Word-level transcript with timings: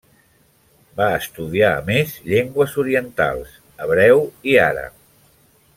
Va 1.01 1.09
estudiar 1.17 1.69
a 1.73 1.83
més 1.91 2.15
llengües 2.31 2.73
orientals: 2.85 3.53
hebreu 3.87 4.25
i 4.53 4.57
àrab. 4.71 4.99